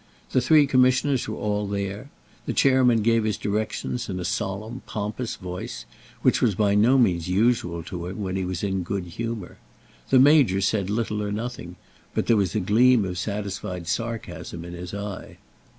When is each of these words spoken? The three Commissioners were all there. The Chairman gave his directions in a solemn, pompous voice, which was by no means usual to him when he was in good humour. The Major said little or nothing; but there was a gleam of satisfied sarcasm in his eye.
The 0.31 0.41
three 0.41 0.65
Commissioners 0.65 1.27
were 1.27 1.35
all 1.35 1.67
there. 1.67 2.09
The 2.47 2.53
Chairman 2.53 3.03
gave 3.03 3.23
his 3.23 3.37
directions 3.37 4.09
in 4.09 4.19
a 4.19 4.25
solemn, 4.25 4.81
pompous 4.87 5.35
voice, 5.35 5.85
which 6.23 6.41
was 6.41 6.55
by 6.55 6.73
no 6.73 6.97
means 6.97 7.27
usual 7.27 7.83
to 7.83 8.07
him 8.07 8.19
when 8.19 8.35
he 8.35 8.43
was 8.43 8.63
in 8.63 8.81
good 8.81 9.05
humour. 9.05 9.57
The 10.09 10.17
Major 10.17 10.59
said 10.59 10.89
little 10.89 11.21
or 11.21 11.31
nothing; 11.31 11.75
but 12.15 12.25
there 12.25 12.35
was 12.35 12.55
a 12.55 12.59
gleam 12.59 13.05
of 13.05 13.19
satisfied 13.19 13.87
sarcasm 13.87 14.65
in 14.65 14.73
his 14.73 14.91
eye. 14.91 15.37